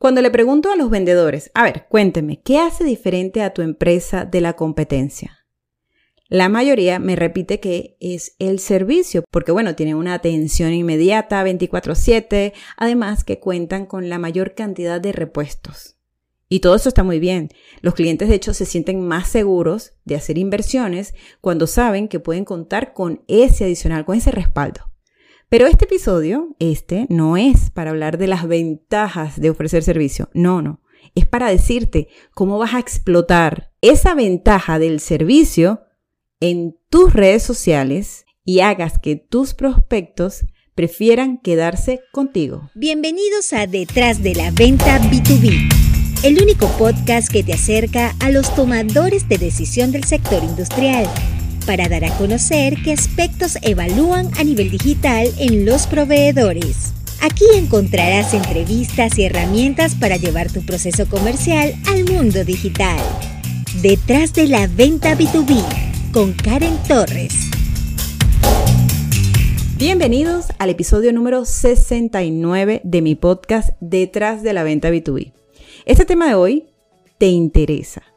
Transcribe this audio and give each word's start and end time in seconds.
Cuando 0.00 0.22
le 0.22 0.30
pregunto 0.30 0.72
a 0.72 0.76
los 0.76 0.88
vendedores, 0.88 1.50
a 1.52 1.62
ver, 1.62 1.84
cuénteme, 1.90 2.40
¿qué 2.42 2.58
hace 2.58 2.84
diferente 2.84 3.42
a 3.42 3.52
tu 3.52 3.60
empresa 3.60 4.24
de 4.24 4.40
la 4.40 4.54
competencia? 4.54 5.44
La 6.30 6.48
mayoría 6.48 6.98
me 6.98 7.16
repite 7.16 7.60
que 7.60 7.98
es 8.00 8.34
el 8.38 8.60
servicio, 8.60 9.24
porque 9.30 9.52
bueno, 9.52 9.74
tienen 9.74 9.96
una 9.96 10.14
atención 10.14 10.72
inmediata 10.72 11.44
24/7, 11.44 12.54
además 12.78 13.24
que 13.24 13.40
cuentan 13.40 13.84
con 13.84 14.08
la 14.08 14.18
mayor 14.18 14.54
cantidad 14.54 15.02
de 15.02 15.12
repuestos. 15.12 15.98
Y 16.48 16.60
todo 16.60 16.76
eso 16.76 16.88
está 16.88 17.02
muy 17.02 17.18
bien. 17.18 17.50
Los 17.82 17.92
clientes 17.92 18.30
de 18.30 18.36
hecho 18.36 18.54
se 18.54 18.64
sienten 18.64 19.06
más 19.06 19.28
seguros 19.28 19.92
de 20.06 20.16
hacer 20.16 20.38
inversiones 20.38 21.12
cuando 21.42 21.66
saben 21.66 22.08
que 22.08 22.20
pueden 22.20 22.46
contar 22.46 22.94
con 22.94 23.22
ese 23.28 23.64
adicional, 23.64 24.06
con 24.06 24.16
ese 24.16 24.30
respaldo. 24.30 24.89
Pero 25.50 25.66
este 25.66 25.86
episodio, 25.86 26.54
este, 26.60 27.06
no 27.08 27.36
es 27.36 27.70
para 27.70 27.90
hablar 27.90 28.18
de 28.18 28.28
las 28.28 28.46
ventajas 28.46 29.40
de 29.40 29.50
ofrecer 29.50 29.82
servicio. 29.82 30.30
No, 30.32 30.62
no. 30.62 30.80
Es 31.16 31.26
para 31.26 31.50
decirte 31.50 32.06
cómo 32.36 32.56
vas 32.56 32.74
a 32.74 32.78
explotar 32.78 33.72
esa 33.80 34.14
ventaja 34.14 34.78
del 34.78 35.00
servicio 35.00 35.80
en 36.38 36.78
tus 36.88 37.12
redes 37.12 37.42
sociales 37.42 38.26
y 38.44 38.60
hagas 38.60 39.00
que 39.00 39.16
tus 39.16 39.54
prospectos 39.54 40.44
prefieran 40.76 41.38
quedarse 41.38 42.00
contigo. 42.12 42.70
Bienvenidos 42.76 43.52
a 43.52 43.66
Detrás 43.66 44.22
de 44.22 44.36
la 44.36 44.52
Venta 44.52 45.00
B2B, 45.00 45.68
el 46.22 46.40
único 46.40 46.68
podcast 46.78 47.28
que 47.28 47.42
te 47.42 47.54
acerca 47.54 48.14
a 48.20 48.30
los 48.30 48.54
tomadores 48.54 49.28
de 49.28 49.38
decisión 49.38 49.90
del 49.90 50.04
sector 50.04 50.44
industrial 50.44 51.08
para 51.66 51.88
dar 51.88 52.04
a 52.04 52.16
conocer 52.16 52.76
qué 52.82 52.92
aspectos 52.92 53.58
evalúan 53.62 54.30
a 54.38 54.44
nivel 54.44 54.70
digital 54.70 55.28
en 55.38 55.64
los 55.64 55.86
proveedores. 55.86 56.92
Aquí 57.22 57.44
encontrarás 57.54 58.32
entrevistas 58.32 59.18
y 59.18 59.24
herramientas 59.24 59.94
para 59.94 60.16
llevar 60.16 60.50
tu 60.50 60.64
proceso 60.64 61.06
comercial 61.06 61.74
al 61.88 62.04
mundo 62.04 62.44
digital. 62.44 62.98
Detrás 63.82 64.32
de 64.32 64.46
la 64.46 64.66
venta 64.66 65.16
B2B 65.16 65.62
con 66.12 66.32
Karen 66.32 66.76
Torres. 66.88 67.34
Bienvenidos 69.76 70.46
al 70.58 70.70
episodio 70.70 71.12
número 71.12 71.44
69 71.44 72.80
de 72.84 73.02
mi 73.02 73.14
podcast 73.14 73.70
Detrás 73.80 74.42
de 74.42 74.52
la 74.52 74.62
venta 74.62 74.90
B2B. 74.90 75.32
Este 75.86 76.04
tema 76.04 76.28
de 76.28 76.34
hoy 76.34 76.66
te 77.18 77.28
interesa. 77.28 78.09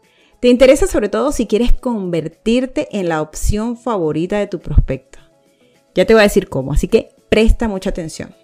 Te 0.44 0.50
interesa 0.50 0.88
sobre 0.88 1.08
todo 1.08 1.32
si 1.32 1.48
quieres 1.48 1.72
convertirte 1.72 2.90
en 2.92 3.08
la 3.08 3.22
opción 3.22 3.78
favorita 3.78 4.40
de 4.40 4.48
tu 4.48 4.60
prospecto. 4.60 5.20
Ya 5.96 6.04
te 6.04 6.14
voy 6.14 6.20
a 6.20 6.24
decir 6.24 6.50
cómo, 6.50 6.74
así 6.74 6.90
que 6.90 7.16
presta 7.30 7.70
mucha 7.70 7.92
atención. 7.92 8.36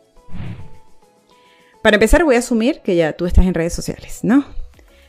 Para 1.83 1.97
empezar 1.97 2.23
voy 2.23 2.35
a 2.35 2.39
asumir 2.39 2.79
que 2.79 2.95
ya 2.95 3.11
tú 3.11 3.25
estás 3.25 3.45
en 3.45 3.53
redes 3.53 3.73
sociales, 3.73 4.19
¿no? 4.23 4.45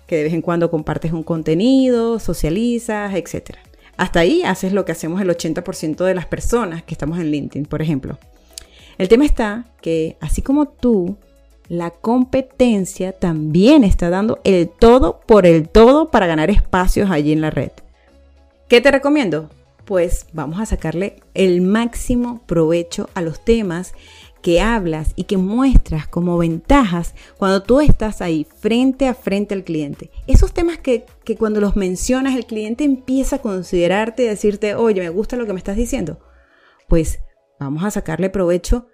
Que 0.09 0.17
de 0.17 0.25
vez 0.25 0.33
en 0.33 0.43
cuando 0.43 0.69
compartes 0.69 1.13
un 1.13 1.23
contenido, 1.23 2.19
socializas, 2.19 3.15
etc. 3.15 3.59
Hasta 3.97 4.19
ahí 4.19 4.43
haces 4.43 4.73
lo 4.73 4.85
que 4.85 4.91
hacemos 4.91 5.21
el 5.21 5.31
80% 5.31 6.05
de 6.05 6.15
las 6.17 6.27
personas 6.27 6.83
que 6.83 6.95
estamos 6.95 7.21
en 7.21 7.31
LinkedIn, 7.31 7.67
por 7.67 7.83
ejemplo. 7.83 8.19
El 8.99 9.09
tema 9.09 9.25
está 9.27 9.71
que, 9.81 10.17
así 10.21 10.43
como 10.43 10.67
tú, 10.67 11.19
la 11.71 11.91
competencia 11.91 13.13
también 13.13 13.85
está 13.85 14.11
dando 14.11 14.41
el 14.43 14.69
todo 14.69 15.21
por 15.21 15.47
el 15.47 15.69
todo 15.69 16.11
para 16.11 16.27
ganar 16.27 16.51
espacios 16.51 17.13
allí 17.13 17.31
en 17.31 17.41
la 17.41 17.51
red. 17.51 17.71
¿Qué 18.69 18.81
te 18.81 18.91
recomiendo? 18.91 19.49
Pues 19.85 20.27
vamos 20.33 20.61
a 20.61 20.67
sacarle 20.67 21.23
el 21.33 21.61
máximo 21.61 22.43
provecho 22.47 23.09
a 23.15 23.23
los 23.23 23.45
temas 23.45 23.95
que 24.43 24.61
hablas 24.61 25.13
y 25.15 25.25
que 25.25 25.37
muestras 25.37 26.09
como 26.09 26.37
ventajas 26.39 27.15
cuando 27.39 27.63
tú 27.63 27.81
estás 27.81 28.21
ahí 28.21 28.49
frente 28.59 29.07
a 29.07 29.15
frente 29.15 29.55
al 29.55 29.63
cliente. 29.63 30.11
Esos 30.27 30.53
temas 30.53 30.79
que, 30.79 31.07
que, 31.23 31.37
cuando 31.37 31.61
los 31.61 31.77
mencionas 31.77 32.35
el 32.35 32.47
cliente 32.47 32.83
empieza 32.83 33.37
a 33.37 33.43
considerarte 33.43 34.25
y 34.25 34.27
decirte, 34.27 34.75
oye, 34.75 35.03
me 35.03 35.09
gusta 35.09 35.37
lo 35.37 35.47
que 35.47 35.53
me 35.53 35.59
estás 35.61 35.77
diciendo. 35.77 36.19
Pues 36.89 37.21
vamos 37.61 37.85
a 37.85 37.93
sacarle 37.93 38.29
provecho 38.29 38.89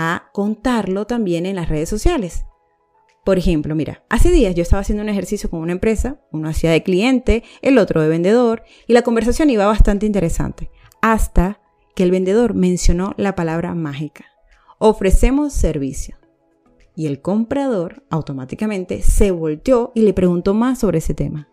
a 0.00 0.30
contarlo 0.32 1.06
también 1.06 1.44
en 1.44 1.56
las 1.56 1.68
redes 1.68 1.88
sociales. 1.88 2.44
Por 3.24 3.36
ejemplo, 3.36 3.74
mira, 3.74 4.04
hace 4.08 4.30
días 4.30 4.54
yo 4.54 4.62
estaba 4.62 4.80
haciendo 4.80 5.02
un 5.02 5.08
ejercicio 5.08 5.50
con 5.50 5.60
una 5.60 5.72
empresa, 5.72 6.20
uno 6.30 6.48
hacía 6.48 6.70
de 6.70 6.82
cliente, 6.82 7.42
el 7.60 7.78
otro 7.78 8.00
de 8.00 8.08
vendedor, 8.08 8.62
y 8.86 8.92
la 8.92 9.02
conversación 9.02 9.50
iba 9.50 9.66
bastante 9.66 10.06
interesante, 10.06 10.70
hasta 11.02 11.60
que 11.94 12.04
el 12.04 12.10
vendedor 12.10 12.54
mencionó 12.54 13.12
la 13.16 13.34
palabra 13.34 13.74
mágica 13.74 14.24
ofrecemos 14.78 15.52
servicio. 15.52 16.16
Y 16.94 17.06
el 17.06 17.20
comprador 17.20 18.04
automáticamente 18.10 19.02
se 19.02 19.30
volteó 19.30 19.92
y 19.94 20.02
le 20.02 20.14
preguntó 20.14 20.54
más 20.54 20.80
sobre 20.80 20.98
ese 20.98 21.14
tema. 21.14 21.48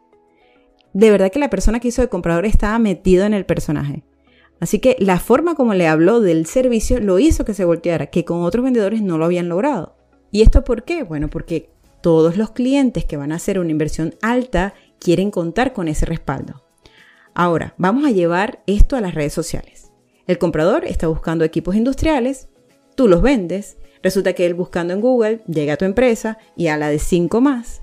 De 0.94 1.11
verdad 1.11 1.31
que 1.31 1.39
la 1.39 1.50
persona 1.50 1.79
que 1.79 1.89
hizo 1.89 2.01
de 2.01 2.09
comprador 2.09 2.45
estaba 2.45 2.79
metido 2.79 3.25
en 3.25 3.34
el 3.34 3.45
personaje. 3.45 4.03
Así 4.59 4.79
que 4.79 4.95
la 4.99 5.19
forma 5.19 5.55
como 5.55 5.73
le 5.73 5.88
habló 5.88 6.21
del 6.21 6.45
servicio 6.45 6.99
lo 6.99 7.19
hizo 7.19 7.45
que 7.45 7.53
se 7.53 7.66
volteara, 7.66 8.07
que 8.07 8.25
con 8.25 8.43
otros 8.43 8.63
vendedores 8.63 9.01
no 9.01 9.17
lo 9.17 9.25
habían 9.25 9.49
logrado. 9.49 9.95
¿Y 10.31 10.41
esto 10.41 10.63
por 10.63 10.83
qué? 10.83 11.03
Bueno, 11.03 11.29
porque 11.29 11.69
todos 12.01 12.38
los 12.38 12.51
clientes 12.51 13.05
que 13.05 13.17
van 13.17 13.31
a 13.31 13.35
hacer 13.35 13.59
una 13.59 13.71
inversión 13.71 14.16
alta 14.21 14.73
quieren 14.99 15.31
contar 15.31 15.73
con 15.73 15.88
ese 15.88 16.05
respaldo. 16.05 16.63
Ahora, 17.33 17.73
vamos 17.77 18.05
a 18.05 18.11
llevar 18.11 18.63
esto 18.66 18.95
a 18.95 19.01
las 19.01 19.13
redes 19.13 19.33
sociales. 19.33 19.91
El 20.25 20.38
comprador 20.38 20.85
está 20.85 21.07
buscando 21.07 21.43
equipos 21.43 21.75
industriales 21.75 22.47
tú 22.95 23.07
los 23.07 23.22
vendes, 23.22 23.77
resulta 24.01 24.33
que 24.33 24.45
él 24.45 24.53
buscando 24.53 24.93
en 24.93 25.01
Google 25.01 25.41
llega 25.47 25.73
a 25.73 25.77
tu 25.77 25.85
empresa 25.85 26.37
y 26.55 26.67
a 26.67 26.77
la 26.77 26.89
de 26.89 26.99
cinco 26.99 27.41
más, 27.41 27.81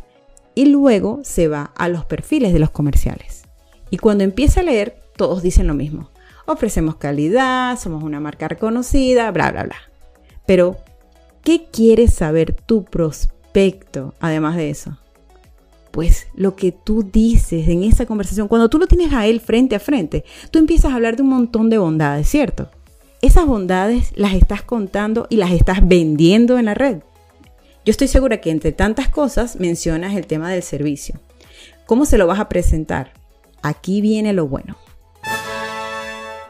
y 0.54 0.66
luego 0.66 1.20
se 1.22 1.48
va 1.48 1.72
a 1.76 1.88
los 1.88 2.04
perfiles 2.04 2.52
de 2.52 2.58
los 2.58 2.70
comerciales. 2.70 3.44
Y 3.90 3.98
cuando 3.98 4.24
empieza 4.24 4.60
a 4.60 4.64
leer, 4.64 4.96
todos 5.16 5.42
dicen 5.42 5.66
lo 5.66 5.74
mismo. 5.74 6.10
Ofrecemos 6.46 6.96
calidad, 6.96 7.78
somos 7.78 8.02
una 8.02 8.20
marca 8.20 8.48
reconocida, 8.48 9.30
bla, 9.30 9.50
bla, 9.52 9.64
bla. 9.64 9.76
Pero, 10.46 10.76
¿qué 11.42 11.66
quiere 11.70 12.08
saber 12.08 12.52
tu 12.52 12.84
prospecto 12.84 14.14
además 14.20 14.56
de 14.56 14.70
eso? 14.70 14.98
Pues 15.90 16.28
lo 16.34 16.56
que 16.56 16.72
tú 16.72 17.02
dices 17.02 17.68
en 17.68 17.84
esa 17.84 18.06
conversación, 18.06 18.48
cuando 18.48 18.70
tú 18.70 18.78
lo 18.78 18.86
tienes 18.86 19.12
a 19.12 19.26
él 19.26 19.40
frente 19.40 19.76
a 19.76 19.80
frente, 19.80 20.24
tú 20.50 20.58
empiezas 20.58 20.92
a 20.92 20.94
hablar 20.94 21.16
de 21.16 21.22
un 21.22 21.28
montón 21.28 21.68
de 21.70 21.78
bondades, 21.78 22.28
¿cierto? 22.28 22.70
esas 23.22 23.46
bondades 23.46 24.10
las 24.16 24.34
estás 24.34 24.62
contando 24.62 25.28
y 25.30 25.36
las 25.36 25.52
estás 25.52 25.86
vendiendo 25.86 26.58
en 26.58 26.66
la 26.66 26.74
red. 26.74 26.98
Yo 27.84 27.90
estoy 27.90 28.08
segura 28.08 28.40
que 28.40 28.50
entre 28.50 28.72
tantas 28.72 29.08
cosas 29.08 29.58
mencionas 29.58 30.14
el 30.14 30.26
tema 30.26 30.50
del 30.50 30.62
servicio. 30.62 31.20
¿Cómo 31.86 32.04
se 32.04 32.18
lo 32.18 32.26
vas 32.26 32.40
a 32.40 32.48
presentar? 32.48 33.12
Aquí 33.62 34.00
viene 34.00 34.32
lo 34.32 34.48
bueno. 34.48 34.76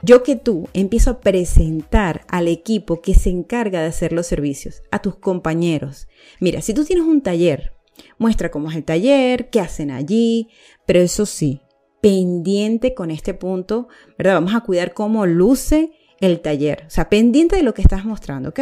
Yo 0.05 0.25
que 0.25 0.35
tú 0.35 0.69
empiezo 0.73 1.11
a 1.11 1.21
presentar 1.21 2.25
al 2.27 2.49
equipo 2.49 3.01
que 3.01 3.15
se 3.15 3.31
encarga 3.31 3.81
de 3.81 3.87
hacer 3.87 4.13
los 4.13 4.27
servicios, 4.27 4.83
a 4.91 5.01
tus 5.01 5.15
compañeros. 5.15 6.09
Mira, 6.41 6.61
si 6.61 6.75
tú 6.75 6.85
tienes 6.85 7.07
un 7.07 7.21
taller, 7.21 7.73
muestra 8.19 8.51
cómo 8.51 8.69
es 8.69 8.77
el 8.77 8.83
taller, 8.83 9.49
qué 9.49 9.61
hacen 9.61 9.93
allí, 9.93 10.49
pero 10.87 10.99
eso 10.99 11.25
sí, 11.25 11.61
pendiente 12.01 12.95
con 12.95 13.13
este 13.13 13.33
punto, 13.33 13.87
¿verdad? 14.19 14.35
Vamos 14.35 14.57
a 14.57 14.63
cuidar 14.63 14.93
cómo 14.93 15.25
luce 15.25 15.93
el 16.21 16.41
taller. 16.41 16.83
O 16.89 16.91
sea, 16.91 17.09
pendiente 17.09 17.55
de 17.55 17.63
lo 17.63 17.73
que 17.73 17.83
estás 17.83 18.05
mostrando, 18.05 18.49
¿ok? 18.49 18.61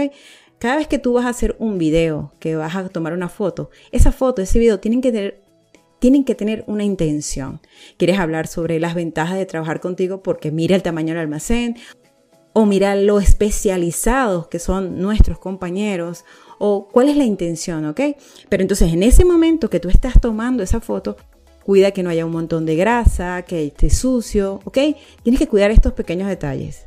Cada 0.58 0.76
vez 0.76 0.88
que 0.88 0.98
tú 0.98 1.14
vas 1.14 1.24
a 1.24 1.30
hacer 1.30 1.56
un 1.58 1.78
video, 1.78 2.34
que 2.38 2.54
vas 2.54 2.76
a 2.76 2.86
tomar 2.90 3.14
una 3.14 3.30
foto, 3.30 3.70
esa 3.92 4.12
foto, 4.12 4.42
ese 4.42 4.58
video 4.58 4.78
tienen 4.78 5.00
que 5.00 5.10
tener 5.10 5.42
tienen 6.00 6.24
que 6.24 6.34
tener 6.34 6.64
una 6.66 6.82
intención. 6.82 7.60
Quieres 7.96 8.18
hablar 8.18 8.48
sobre 8.48 8.80
las 8.80 8.94
ventajas 8.94 9.38
de 9.38 9.46
trabajar 9.46 9.80
contigo 9.80 10.22
porque 10.22 10.50
mira 10.50 10.74
el 10.74 10.82
tamaño 10.82 11.08
del 11.08 11.18
almacén 11.18 11.76
o 12.52 12.66
mira 12.66 12.96
lo 12.96 13.20
especializados 13.20 14.48
que 14.48 14.58
son 14.58 15.00
nuestros 15.00 15.38
compañeros 15.38 16.24
o 16.58 16.88
cuál 16.88 17.08
es 17.08 17.16
la 17.16 17.24
intención, 17.24 17.86
¿ok? 17.86 18.00
Pero 18.48 18.62
entonces 18.62 18.92
en 18.92 19.02
ese 19.02 19.24
momento 19.24 19.70
que 19.70 19.78
tú 19.78 19.88
estás 19.88 20.20
tomando 20.20 20.62
esa 20.62 20.80
foto, 20.80 21.16
cuida 21.64 21.92
que 21.92 22.02
no 22.02 22.10
haya 22.10 22.26
un 22.26 22.32
montón 22.32 22.66
de 22.66 22.76
grasa, 22.76 23.42
que 23.42 23.66
esté 23.66 23.90
sucio, 23.90 24.60
¿ok? 24.64 24.78
Tienes 25.22 25.38
que 25.38 25.46
cuidar 25.46 25.70
estos 25.70 25.92
pequeños 25.92 26.28
detalles. 26.28 26.86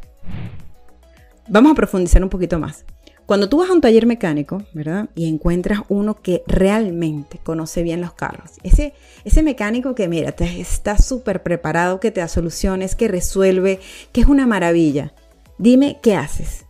Vamos 1.47 1.71
a 1.71 1.75
profundizar 1.75 2.23
un 2.23 2.29
poquito 2.29 2.59
más. 2.59 2.85
Cuando 3.33 3.49
tú 3.49 3.57
vas 3.57 3.71
a 3.71 3.73
un 3.73 3.81
taller 3.81 4.05
mecánico, 4.05 4.61
¿verdad? 4.73 5.09
Y 5.15 5.27
encuentras 5.27 5.79
uno 5.89 6.21
que 6.21 6.43
realmente 6.45 7.39
conoce 7.41 7.81
bien 7.81 7.99
los 7.99 8.13
carros. 8.13 8.51
Ese, 8.61 8.93
ese 9.25 9.41
mecánico 9.41 9.95
que, 9.95 10.07
mira, 10.07 10.33
te, 10.33 10.61
está 10.61 10.99
súper 10.99 11.41
preparado, 11.41 11.99
que 11.99 12.11
te 12.11 12.21
da 12.21 12.27
soluciones, 12.27 12.93
que 12.95 13.07
resuelve, 13.07 13.79
que 14.11 14.21
es 14.21 14.27
una 14.27 14.45
maravilla. 14.45 15.15
Dime, 15.57 15.97
¿qué 16.03 16.15
haces? 16.15 16.65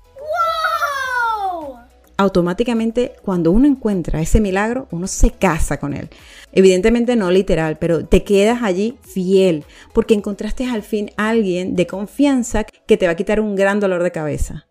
automáticamente 2.16 3.12
cuando 3.24 3.52
uno 3.52 3.68
encuentra 3.68 4.22
ese 4.22 4.40
milagro, 4.40 4.88
uno 4.92 5.08
se 5.08 5.32
casa 5.32 5.78
con 5.80 5.94
él. 5.94 6.08
Evidentemente 6.54 7.18
no 7.18 7.30
literal, 7.30 7.78
pero 7.78 8.06
te 8.06 8.24
quedas 8.24 8.64
allí 8.64 8.98
fiel 9.02 9.66
porque 9.94 10.14
encontraste 10.14 10.66
al 10.66 10.84
fin 10.84 11.12
a 11.18 11.28
alguien 11.28 11.76
de 11.76 11.88
confianza 11.88 12.64
que 12.64 12.96
te 12.96 13.08
va 13.08 13.14
a 13.14 13.18
quitar 13.18 13.42
un 13.42 13.58
gran 13.58 13.82
dolor 13.82 14.02
de 14.04 14.14
cabeza. 14.14 14.68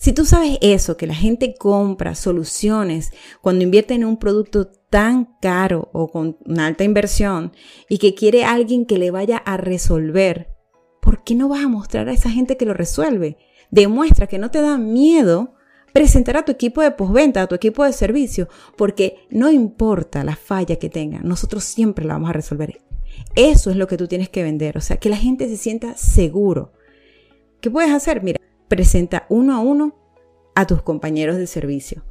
Si 0.00 0.12
tú 0.12 0.24
sabes 0.24 0.58
eso, 0.60 0.96
que 0.96 1.08
la 1.08 1.14
gente 1.14 1.56
compra 1.58 2.14
soluciones 2.14 3.10
cuando 3.40 3.64
invierte 3.64 3.94
en 3.94 4.04
un 4.04 4.16
producto 4.16 4.68
tan 4.68 5.36
caro 5.42 5.90
o 5.92 6.06
con 6.06 6.38
una 6.46 6.66
alta 6.66 6.84
inversión 6.84 7.52
y 7.88 7.98
que 7.98 8.14
quiere 8.14 8.44
alguien 8.44 8.86
que 8.86 8.96
le 8.96 9.10
vaya 9.10 9.38
a 9.38 9.56
resolver, 9.56 10.54
¿por 11.02 11.24
qué 11.24 11.34
no 11.34 11.48
vas 11.48 11.64
a 11.64 11.68
mostrar 11.68 12.08
a 12.08 12.12
esa 12.12 12.30
gente 12.30 12.56
que 12.56 12.64
lo 12.64 12.74
resuelve? 12.74 13.38
Demuestra 13.72 14.28
que 14.28 14.38
no 14.38 14.52
te 14.52 14.62
da 14.62 14.78
miedo 14.78 15.54
presentar 15.92 16.36
a 16.36 16.44
tu 16.44 16.52
equipo 16.52 16.80
de 16.80 16.92
postventa, 16.92 17.42
a 17.42 17.48
tu 17.48 17.56
equipo 17.56 17.82
de 17.82 17.92
servicio, 17.92 18.48
porque 18.76 19.26
no 19.30 19.50
importa 19.50 20.22
la 20.22 20.36
falla 20.36 20.76
que 20.76 20.90
tenga, 20.90 21.18
nosotros 21.24 21.64
siempre 21.64 22.04
la 22.04 22.14
vamos 22.14 22.30
a 22.30 22.34
resolver. 22.34 22.80
Eso 23.34 23.70
es 23.70 23.76
lo 23.76 23.88
que 23.88 23.96
tú 23.96 24.06
tienes 24.06 24.28
que 24.28 24.44
vender, 24.44 24.78
o 24.78 24.80
sea, 24.80 24.98
que 24.98 25.08
la 25.08 25.16
gente 25.16 25.48
se 25.48 25.56
sienta 25.56 25.96
seguro. 25.96 26.72
¿Qué 27.60 27.68
puedes 27.68 27.90
hacer? 27.90 28.22
Mira, 28.22 28.37
presenta 28.68 29.26
uno 29.28 29.54
a 29.54 29.58
uno 29.58 29.94
a 30.54 30.66
tus 30.66 30.82
compañeros 30.82 31.36
de 31.36 31.46
servicio. 31.46 32.04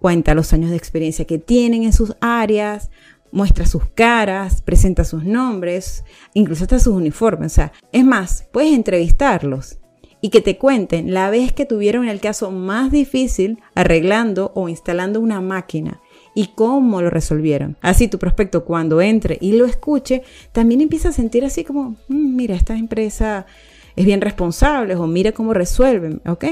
Cuenta 0.00 0.34
los 0.34 0.52
años 0.52 0.70
de 0.70 0.76
experiencia 0.76 1.24
que 1.24 1.38
tienen 1.38 1.82
en 1.82 1.92
sus 1.92 2.14
áreas, 2.20 2.90
muestra 3.32 3.66
sus 3.66 3.86
caras, 3.86 4.62
presenta 4.62 5.04
sus 5.04 5.24
nombres, 5.24 6.04
incluso 6.34 6.64
hasta 6.64 6.78
sus 6.78 6.94
uniformes. 6.94 7.52
O 7.52 7.54
sea, 7.54 7.72
es 7.92 8.04
más, 8.04 8.48
puedes 8.52 8.72
entrevistarlos 8.72 9.78
y 10.20 10.30
que 10.30 10.40
te 10.40 10.58
cuenten 10.58 11.12
la 11.12 11.30
vez 11.30 11.52
que 11.52 11.66
tuvieron 11.66 12.08
el 12.08 12.20
caso 12.20 12.50
más 12.50 12.90
difícil 12.90 13.58
arreglando 13.74 14.52
o 14.54 14.68
instalando 14.68 15.20
una 15.20 15.40
máquina 15.40 16.00
y 16.34 16.48
cómo 16.48 17.00
lo 17.02 17.10
resolvieron. 17.10 17.76
Así 17.80 18.08
tu 18.08 18.18
prospecto 18.18 18.64
cuando 18.64 19.00
entre 19.00 19.38
y 19.40 19.52
lo 19.52 19.66
escuche, 19.66 20.22
también 20.52 20.80
empieza 20.80 21.10
a 21.10 21.12
sentir 21.12 21.44
así 21.44 21.64
como, 21.64 21.96
mm, 22.08 22.36
mira, 22.36 22.54
esta 22.54 22.76
empresa 22.76 23.46
es 23.96 24.04
bien 24.04 24.20
responsable 24.20 24.94
o 24.94 25.06
mira 25.06 25.32
cómo 25.32 25.54
resuelven, 25.54 26.20
¿ok? 26.26 26.44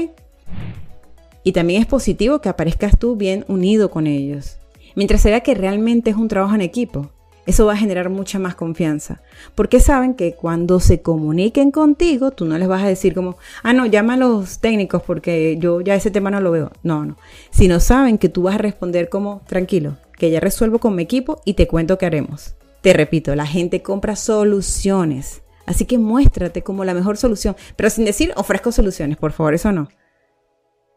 Y 1.43 1.51
también 1.51 1.81
es 1.81 1.87
positivo 1.87 2.41
que 2.41 2.49
aparezcas 2.49 2.97
tú 2.97 3.15
bien 3.15 3.45
unido 3.47 3.91
con 3.91 4.07
ellos. 4.07 4.57
Mientras 4.95 5.21
se 5.21 5.29
vea 5.29 5.41
que 5.41 5.53
realmente 5.53 6.09
es 6.09 6.15
un 6.15 6.27
trabajo 6.27 6.55
en 6.55 6.61
equipo, 6.61 7.11
eso 7.45 7.67
va 7.67 7.73
a 7.73 7.77
generar 7.77 8.09
mucha 8.09 8.39
más 8.39 8.55
confianza. 8.55 9.21
Porque 9.53 9.79
saben 9.79 10.15
que 10.15 10.33
cuando 10.33 10.79
se 10.79 11.01
comuniquen 11.01 11.69
contigo, 11.69 12.31
tú 12.31 12.45
no 12.45 12.57
les 12.57 12.67
vas 12.67 12.83
a 12.83 12.87
decir 12.87 13.13
como, 13.13 13.37
ah, 13.61 13.73
no, 13.73 13.85
llama 13.85 14.15
a 14.15 14.17
los 14.17 14.59
técnicos 14.59 15.03
porque 15.03 15.57
yo 15.59 15.81
ya 15.81 15.93
ese 15.93 16.09
tema 16.09 16.31
no 16.31 16.41
lo 16.41 16.51
veo. 16.51 16.71
No, 16.81 17.05
no. 17.05 17.17
Sino 17.51 17.79
saben 17.79 18.17
que 18.17 18.29
tú 18.29 18.43
vas 18.43 18.55
a 18.55 18.59
responder 18.59 19.09
como, 19.09 19.41
tranquilo, 19.45 19.97
que 20.17 20.31
ya 20.31 20.39
resuelvo 20.39 20.79
con 20.79 20.95
mi 20.95 21.03
equipo 21.03 21.41
y 21.45 21.53
te 21.53 21.67
cuento 21.67 21.99
qué 21.99 22.07
haremos. 22.07 22.55
Te 22.81 22.93
repito, 22.93 23.35
la 23.35 23.45
gente 23.45 23.83
compra 23.83 24.15
soluciones. 24.15 25.43
Así 25.65 25.85
que 25.85 25.97
muéstrate 25.97 26.63
como 26.63 26.85
la 26.85 26.93
mejor 26.93 27.17
solución, 27.17 27.55
pero 27.75 27.89
sin 27.89 28.05
decir 28.05 28.33
ofrezco 28.35 28.71
soluciones, 28.71 29.17
por 29.17 29.31
favor, 29.31 29.53
eso 29.53 29.71
no. 29.71 29.89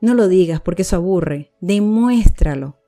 No 0.00 0.14
lo 0.14 0.28
digas 0.28 0.60
porque 0.60 0.82
eso 0.82 0.96
aburre, 0.96 1.52
demuéstralo. 1.60 2.78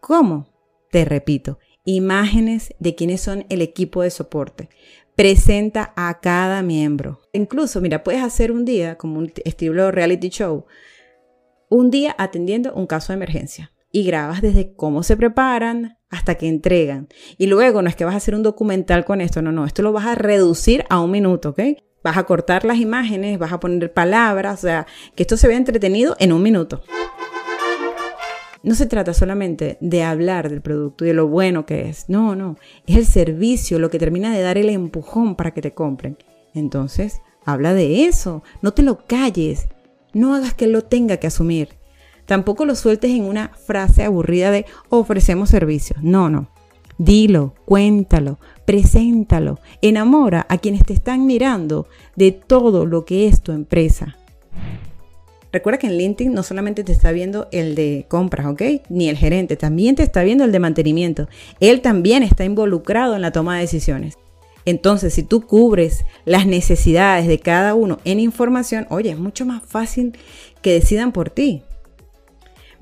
¿Cómo? 0.00 0.48
Te 0.90 1.04
repito, 1.04 1.58
imágenes 1.84 2.74
de 2.78 2.94
quiénes 2.94 3.20
son 3.20 3.46
el 3.48 3.62
equipo 3.62 4.02
de 4.02 4.10
soporte. 4.10 4.68
Presenta 5.16 5.92
a 5.96 6.20
cada 6.20 6.62
miembro. 6.62 7.20
Incluso, 7.32 7.80
mira, 7.80 8.04
puedes 8.04 8.22
hacer 8.22 8.52
un 8.52 8.64
día, 8.64 8.96
como 8.96 9.18
un 9.18 9.32
estilo 9.44 9.90
reality 9.90 10.28
show, 10.28 10.66
un 11.68 11.90
día 11.90 12.14
atendiendo 12.18 12.74
un 12.74 12.86
caso 12.86 13.12
de 13.12 13.16
emergencia 13.16 13.72
y 13.90 14.04
grabas 14.04 14.42
desde 14.42 14.74
cómo 14.74 15.02
se 15.02 15.16
preparan 15.16 15.98
hasta 16.12 16.36
que 16.36 16.46
entregan. 16.46 17.08
Y 17.38 17.46
luego 17.46 17.82
no 17.82 17.88
es 17.88 17.96
que 17.96 18.04
vas 18.04 18.14
a 18.14 18.18
hacer 18.18 18.36
un 18.36 18.44
documental 18.44 19.04
con 19.04 19.20
esto, 19.20 19.42
no, 19.42 19.50
no, 19.50 19.64
esto 19.64 19.82
lo 19.82 19.92
vas 19.92 20.06
a 20.06 20.14
reducir 20.14 20.84
a 20.88 21.00
un 21.00 21.10
minuto, 21.10 21.48
¿ok? 21.50 21.60
Vas 22.04 22.16
a 22.18 22.24
cortar 22.24 22.64
las 22.64 22.78
imágenes, 22.78 23.38
vas 23.38 23.52
a 23.52 23.58
poner 23.58 23.92
palabras, 23.92 24.60
o 24.60 24.66
sea, 24.66 24.86
que 25.16 25.22
esto 25.22 25.36
se 25.36 25.48
vea 25.48 25.56
entretenido 25.56 26.14
en 26.18 26.32
un 26.32 26.42
minuto. 26.42 26.82
No 28.62 28.74
se 28.74 28.86
trata 28.86 29.14
solamente 29.14 29.78
de 29.80 30.04
hablar 30.04 30.50
del 30.50 30.60
producto 30.60 31.04
y 31.04 31.08
de 31.08 31.14
lo 31.14 31.26
bueno 31.26 31.66
que 31.66 31.88
es, 31.88 32.08
no, 32.08 32.36
no, 32.36 32.56
es 32.86 32.96
el 32.96 33.06
servicio 33.06 33.78
lo 33.78 33.90
que 33.90 33.98
termina 33.98 34.32
de 34.32 34.42
dar 34.42 34.58
el 34.58 34.68
empujón 34.68 35.34
para 35.34 35.52
que 35.52 35.62
te 35.62 35.72
compren. 35.72 36.18
Entonces, 36.54 37.22
habla 37.44 37.72
de 37.72 38.04
eso, 38.04 38.42
no 38.60 38.72
te 38.72 38.82
lo 38.82 39.06
calles, 39.06 39.66
no 40.12 40.34
hagas 40.34 40.52
que 40.52 40.66
lo 40.66 40.82
tenga 40.82 41.16
que 41.16 41.28
asumir. 41.28 41.81
Tampoco 42.32 42.64
lo 42.64 42.74
sueltes 42.74 43.10
en 43.10 43.24
una 43.24 43.50
frase 43.50 44.04
aburrida 44.04 44.50
de 44.50 44.64
ofrecemos 44.88 45.50
servicios. 45.50 46.02
No, 46.02 46.30
no. 46.30 46.48
Dilo, 46.96 47.52
cuéntalo, 47.66 48.38
preséntalo, 48.64 49.60
enamora 49.82 50.46
a 50.48 50.56
quienes 50.56 50.82
te 50.82 50.94
están 50.94 51.26
mirando 51.26 51.88
de 52.16 52.32
todo 52.32 52.86
lo 52.86 53.04
que 53.04 53.28
es 53.28 53.42
tu 53.42 53.52
empresa. 53.52 54.16
Recuerda 55.52 55.78
que 55.78 55.88
en 55.88 55.98
LinkedIn 55.98 56.32
no 56.32 56.42
solamente 56.42 56.84
te 56.84 56.92
está 56.92 57.12
viendo 57.12 57.48
el 57.52 57.74
de 57.74 58.06
compras, 58.08 58.46
¿ok? 58.46 58.62
Ni 58.88 59.10
el 59.10 59.18
gerente, 59.18 59.56
también 59.56 59.94
te 59.94 60.02
está 60.02 60.22
viendo 60.22 60.44
el 60.44 60.52
de 60.52 60.58
mantenimiento. 60.58 61.28
Él 61.60 61.82
también 61.82 62.22
está 62.22 62.46
involucrado 62.46 63.14
en 63.14 63.20
la 63.20 63.32
toma 63.32 63.56
de 63.56 63.60
decisiones. 63.60 64.16
Entonces, 64.64 65.12
si 65.12 65.22
tú 65.22 65.42
cubres 65.42 66.06
las 66.24 66.46
necesidades 66.46 67.26
de 67.26 67.40
cada 67.40 67.74
uno 67.74 67.98
en 68.06 68.20
información, 68.20 68.86
oye, 68.88 69.10
es 69.10 69.18
mucho 69.18 69.44
más 69.44 69.62
fácil 69.62 70.16
que 70.62 70.72
decidan 70.72 71.12
por 71.12 71.28
ti. 71.28 71.62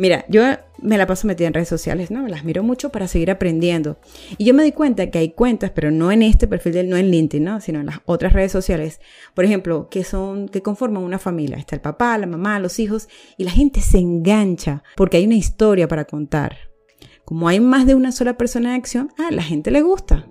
Mira, 0.01 0.25
yo 0.31 0.43
me 0.79 0.97
la 0.97 1.07
paso 1.07 1.27
metida 1.27 1.49
en 1.49 1.53
redes 1.53 1.69
sociales, 1.69 2.11
¿no? 2.11 2.27
Las 2.27 2.43
miro 2.43 2.63
mucho 2.63 2.89
para 2.89 3.07
seguir 3.07 3.31
aprendiendo. 3.31 3.99
Y 4.39 4.47
yo 4.47 4.55
me 4.55 4.65
di 4.65 4.73
cuenta 4.73 5.11
que 5.11 5.19
hay 5.19 5.33
cuentas, 5.33 5.73
pero 5.75 5.91
no 5.91 6.11
en 6.11 6.23
este 6.23 6.49
perfil, 6.49 6.73
del, 6.73 6.89
no 6.89 6.97
en 6.97 7.11
LinkedIn, 7.11 7.45
¿no? 7.45 7.61
Sino 7.61 7.81
en 7.81 7.85
las 7.85 8.01
otras 8.07 8.33
redes 8.33 8.51
sociales, 8.51 8.99
por 9.35 9.45
ejemplo, 9.45 9.91
que 9.91 10.03
son, 10.03 10.49
que 10.49 10.63
conforman 10.63 11.03
una 11.03 11.19
familia. 11.19 11.59
Está 11.59 11.77
el 11.77 11.83
papá, 11.83 12.17
la 12.17 12.27
mamá, 12.27 12.59
los 12.61 12.79
hijos, 12.79 13.11
y 13.37 13.45
la 13.45 13.51
gente 13.51 13.83
se 13.83 13.99
engancha 13.99 14.83
porque 14.97 15.19
hay 15.19 15.27
una 15.27 15.35
historia 15.35 15.87
para 15.87 16.07
contar. 16.07 16.57
Como 17.27 17.47
hay 17.47 17.61
más 17.61 17.85
de 17.85 17.95
una 17.95 18.11
sola 18.11 18.39
persona 18.39 18.71
en 18.71 18.81
acción, 18.81 19.13
a 19.19 19.31
la 19.31 19.43
gente 19.43 19.71
le 19.71 19.83
gusta. 19.83 20.27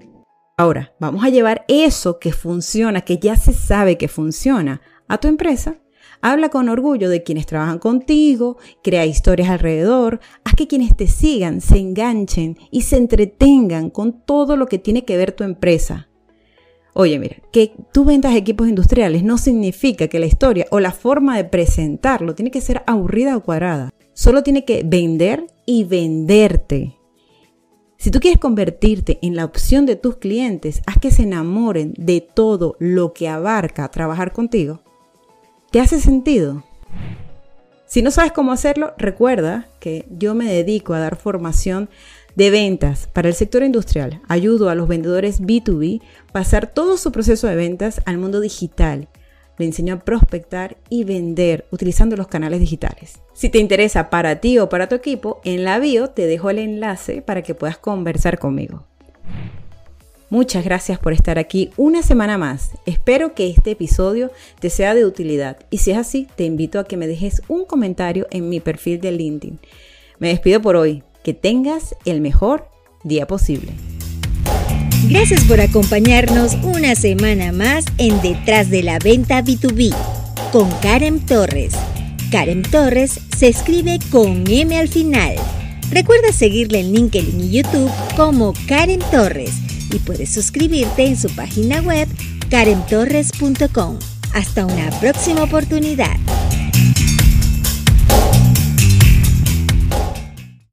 Ahora, 0.58 0.96
vamos 1.00 1.24
a 1.24 1.30
llevar 1.30 1.66
eso 1.68 2.18
que 2.18 2.34
funciona, 2.34 3.02
que 3.02 3.20
ya 3.20 3.36
se 3.36 3.54
sabe 3.54 4.00
que 4.00 4.08
funciona, 4.08 4.82
a 5.08 5.20
tu 5.20 5.28
empresa 5.28 5.76
Habla 6.22 6.50
con 6.50 6.68
orgullo 6.68 7.10
de 7.10 7.24
quienes 7.24 7.46
trabajan 7.46 7.80
contigo, 7.80 8.58
crea 8.84 9.06
historias 9.06 9.50
alrededor, 9.50 10.20
haz 10.44 10.54
que 10.56 10.68
quienes 10.68 10.96
te 10.96 11.08
sigan 11.08 11.62
se 11.62 11.78
enganchen 11.78 12.58
y 12.72 12.82
se 12.82 12.98
entretengan 12.98 13.90
con 13.90 14.26
todo 14.26 14.58
lo 14.58 14.66
que 14.66 14.80
tiene 14.80 15.06
que 15.06 15.16
ver 15.16 15.32
tu 15.32 15.46
empresa. 15.46 16.10
Oye, 16.94 17.20
mira, 17.20 17.38
que 17.54 17.74
tú 17.94 18.04
vendas 18.04 18.36
equipos 18.36 18.68
industriales 18.68 19.24
no 19.24 19.38
significa 19.38 20.10
que 20.10 20.20
la 20.20 20.26
historia 20.26 20.66
o 20.72 20.82
la 20.82 20.92
forma 20.92 21.38
de 21.38 21.46
presentarlo 21.46 22.36
tiene 22.36 22.52
que 22.52 22.60
ser 22.60 22.84
aburrida 22.86 23.38
o 23.38 23.44
cuadrada. 23.44 23.90
Solo 24.14 24.44
tiene 24.44 24.66
que 24.66 24.84
vender 24.86 25.48
y 25.66 25.86
venderte. 25.86 26.98
Si 27.98 28.12
tú 28.12 28.20
quieres 28.20 28.40
convertirte 28.40 29.20
en 29.22 29.38
la 29.38 29.46
opción 29.46 29.86
de 29.86 29.96
tus 29.96 30.18
clientes, 30.18 30.82
haz 30.86 30.98
que 30.98 31.12
se 31.12 31.24
enamoren 31.24 31.94
de 31.98 32.20
todo 32.20 32.76
lo 32.80 33.14
que 33.14 33.30
abarca 33.30 33.90
trabajar 33.90 34.34
contigo 34.34 34.82
¿Te 35.72 35.80
hace 35.80 36.00
sentido? 36.00 36.64
Si 37.86 38.02
no 38.02 38.10
sabes 38.10 38.32
cómo 38.32 38.52
hacerlo, 38.52 38.94
recuerda 38.98 39.68
que 39.80 40.08
yo 40.10 40.34
me 40.34 40.52
dedico 40.52 40.96
a 40.96 41.00
dar 41.00 41.16
formación 41.16 41.90
de 42.34 42.50
ventas 42.50 43.08
para 43.14 43.28
el 43.28 43.36
sector 43.36 43.62
industrial. 43.62 44.20
Ayudo 44.28 44.70
a 44.70 44.76
los 44.76 44.88
vendedores 44.88 45.44
B2B 45.44 46.02
a 46.02 46.32
pasar 46.32 46.74
todo 46.74 46.98
su 46.98 47.12
proceso 47.12 47.46
de 47.46 47.56
ventas 47.56 48.02
al 48.06 48.18
mundo 48.18 48.40
digital. 48.40 49.10
Le 49.60 49.66
enseño 49.66 49.94
a 49.94 50.00
prospectar 50.00 50.78
y 50.90 51.04
vender 51.04 51.68
utilizando 51.70 52.16
los 52.16 52.28
canales 52.28 52.62
digitales. 52.62 53.20
Si 53.34 53.50
te 53.50 53.60
interesa 53.60 54.10
para 54.10 54.38
ti 54.38 54.58
o 54.58 54.70
para 54.70 54.90
tu 54.90 54.96
equipo, 54.96 55.40
en 55.44 55.66
la 55.66 55.78
bio 55.78 56.10
te 56.10 56.26
dejo 56.26 56.50
el 56.50 56.58
enlace 56.58 57.22
para 57.22 57.44
que 57.44 57.54
puedas 57.54 57.78
conversar 57.78 58.40
conmigo. 58.40 58.86
Muchas 60.32 60.64
gracias 60.64 61.00
por 61.00 61.12
estar 61.12 61.40
aquí 61.40 61.72
una 61.76 62.04
semana 62.04 62.38
más. 62.38 62.72
Espero 62.86 63.34
que 63.34 63.50
este 63.50 63.72
episodio 63.72 64.32
te 64.60 64.70
sea 64.70 64.94
de 64.94 65.06
utilidad 65.06 65.58
y 65.72 65.80
si 65.80 65.90
es 65.92 65.98
así, 65.98 66.28
te 66.36 66.44
invito 66.44 66.80
a 66.80 66.84
que 66.84 66.98
me 66.98 67.08
dejes 67.08 67.42
un 67.48 67.66
comentario 67.66 68.28
en 68.30 68.48
mi 68.48 68.60
perfil 68.60 69.02
de 69.02 69.12
LinkedIn. 69.12 69.60
Me 70.20 70.30
despido 70.30 70.62
por 70.62 70.76
hoy. 70.76 71.04
Que 71.24 71.34
tengas 71.34 71.96
el 72.06 72.22
mejor 72.22 72.70
día 73.04 73.28
posible. 73.28 73.74
Gracias 75.10 75.44
por 75.44 75.60
acompañarnos 75.60 76.56
una 76.64 76.96
semana 76.96 77.52
más 77.52 77.84
en 77.98 78.22
Detrás 78.22 78.70
de 78.70 78.84
la 78.84 79.00
Venta 79.00 79.44
B2B 79.44 79.94
con 80.54 80.70
Karen 80.82 81.26
Torres. 81.26 81.74
Karen 82.32 82.62
Torres 82.62 83.20
se 83.38 83.50
escribe 83.50 84.00
con 84.12 84.46
M 84.50 84.78
al 84.78 84.88
final. 84.88 85.36
Recuerda 85.92 86.32
seguirle 86.32 86.80
en 86.80 86.94
LinkedIn 86.94 87.42
y 87.42 87.50
YouTube 87.52 87.92
como 88.16 88.54
Karen 88.68 89.02
Torres 89.12 89.69
y 89.92 90.00
puedes 90.00 90.32
suscribirte 90.32 91.06
en 91.06 91.18
su 91.18 91.30
página 91.36 91.82
web 91.82 92.08
karentorres.com. 92.50 94.00
Hasta 94.34 94.66
una 94.66 94.90
próxima 95.00 95.44
oportunidad. 95.44 96.18